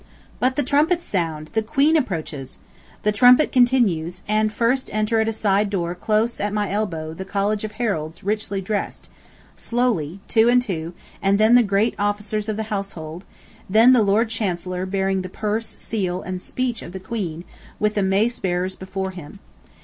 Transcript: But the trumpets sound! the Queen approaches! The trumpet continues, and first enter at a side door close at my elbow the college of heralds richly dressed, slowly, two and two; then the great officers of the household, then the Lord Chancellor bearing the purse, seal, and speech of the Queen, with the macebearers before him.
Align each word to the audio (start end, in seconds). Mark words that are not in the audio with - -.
But 0.39 0.55
the 0.55 0.63
trumpets 0.63 1.05
sound! 1.05 1.51
the 1.53 1.61
Queen 1.61 1.95
approaches! 1.95 2.57
The 3.03 3.11
trumpet 3.11 3.51
continues, 3.51 4.23
and 4.27 4.51
first 4.51 4.89
enter 4.91 5.19
at 5.19 5.27
a 5.27 5.31
side 5.31 5.69
door 5.69 5.93
close 5.93 6.39
at 6.39 6.53
my 6.55 6.71
elbow 6.71 7.13
the 7.13 7.23
college 7.23 7.63
of 7.63 7.73
heralds 7.73 8.23
richly 8.23 8.61
dressed, 8.61 9.09
slowly, 9.55 10.19
two 10.27 10.49
and 10.49 10.59
two; 10.59 10.95
then 11.23 11.53
the 11.53 11.61
great 11.61 11.93
officers 11.99 12.49
of 12.49 12.57
the 12.57 12.63
household, 12.73 13.25
then 13.69 13.93
the 13.93 14.01
Lord 14.01 14.29
Chancellor 14.31 14.87
bearing 14.87 15.21
the 15.21 15.29
purse, 15.29 15.75
seal, 15.77 16.23
and 16.23 16.41
speech 16.41 16.81
of 16.81 16.93
the 16.93 16.99
Queen, 16.99 17.43
with 17.79 17.93
the 17.93 18.01
macebearers 18.01 18.75
before 18.75 19.11
him. 19.11 19.37